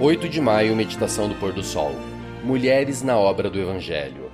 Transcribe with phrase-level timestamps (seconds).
[0.00, 1.90] 8 de maio, meditação do pôr do sol.
[2.44, 4.30] Mulheres na obra do Evangelho.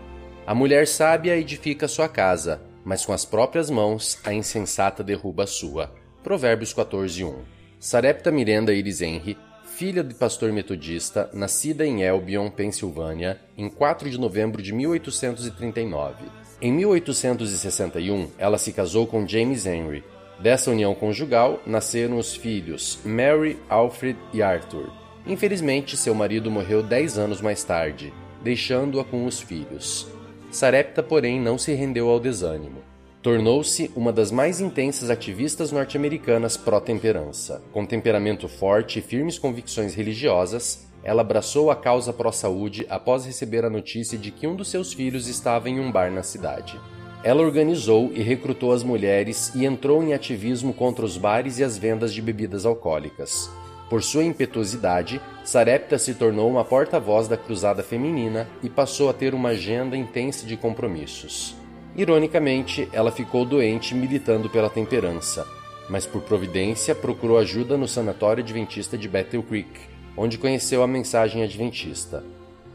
[0.46, 5.46] A mulher sábia edifica sua casa, mas com as próprias mãos a insensata derruba a
[5.46, 5.90] sua.
[6.22, 7.36] Provérbios 14:1.
[7.80, 14.20] Sarepta Miranda Iris Henry, filha de pastor metodista, nascida em Albion, Pensilvânia, em 4 de
[14.20, 16.26] novembro de 1839.
[16.60, 20.04] Em 1861, ela se casou com James Henry.
[20.38, 25.03] Dessa união conjugal nasceram os filhos Mary, Alfred e Arthur.
[25.26, 30.06] Infelizmente, seu marido morreu dez anos mais tarde, deixando-a com os filhos.
[30.50, 32.82] Sarepta, porém, não se rendeu ao desânimo.
[33.22, 37.62] Tornou-se uma das mais intensas ativistas norte-americanas pró-temperança.
[37.72, 43.70] Com temperamento forte e firmes convicções religiosas, ela abraçou a causa pró-saúde após receber a
[43.70, 46.78] notícia de que um dos seus filhos estava em um bar na cidade.
[47.22, 51.78] Ela organizou e recrutou as mulheres e entrou em ativismo contra os bares e as
[51.78, 53.50] vendas de bebidas alcoólicas.
[53.94, 59.32] Por sua impetuosidade, Sarepta se tornou uma porta-voz da cruzada feminina e passou a ter
[59.36, 61.54] uma agenda intensa de compromissos.
[61.94, 65.46] Ironicamente, ela ficou doente militando pela temperança,
[65.88, 69.82] mas por providência procurou ajuda no sanatório adventista de Battle Creek,
[70.16, 72.24] onde conheceu a mensagem adventista.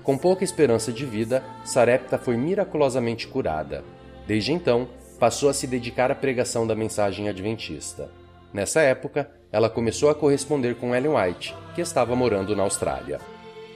[0.02, 3.84] Com pouca esperança de vida, Sarepta foi miraculosamente curada.
[4.26, 4.88] Desde então,
[5.20, 8.10] passou a se dedicar à pregação da mensagem adventista.
[8.54, 13.20] Nessa época, ela começou a corresponder com Ellen White, que estava morando na Austrália.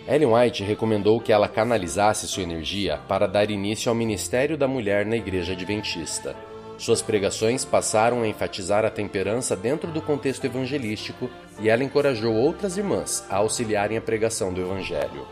[0.08, 5.06] Ellen White recomendou que ela canalizasse sua energia para dar início ao ministério da mulher
[5.06, 6.36] na Igreja Adventista.
[6.78, 11.30] Suas pregações passaram a enfatizar a temperança dentro do contexto evangelístico
[11.60, 15.26] e ela encorajou outras irmãs a auxiliarem a pregação do Evangelho.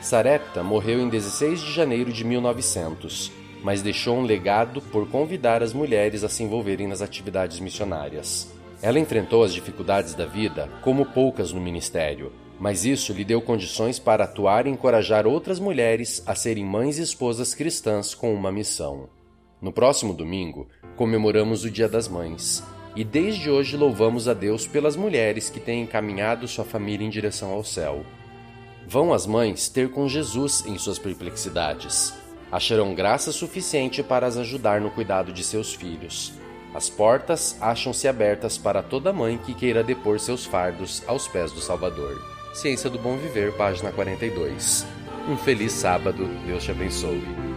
[0.00, 5.72] Sarepta morreu em 16 de janeiro de 1900, mas deixou um legado por convidar as
[5.72, 8.57] mulheres a se envolverem nas atividades missionárias.
[8.80, 13.98] Ela enfrentou as dificuldades da vida como poucas no ministério, mas isso lhe deu condições
[13.98, 19.08] para atuar e encorajar outras mulheres a serem mães e esposas cristãs com uma missão.
[19.60, 22.62] No próximo domingo, comemoramos o Dia das Mães,
[22.94, 27.50] e desde hoje louvamos a Deus pelas mulheres que têm encaminhado sua família em direção
[27.50, 28.04] ao céu.
[28.86, 32.14] Vão as mães ter com Jesus em suas perplexidades.
[32.50, 36.32] Acharão graça suficiente para as ajudar no cuidado de seus filhos
[36.74, 41.60] as portas acham-se abertas para toda mãe que queira depor seus fardos aos pés do
[41.60, 42.20] Salvador.
[42.54, 44.86] Ciência do Bom Viver, página 42.
[45.28, 47.47] Um feliz sábado, Deus te abençoe.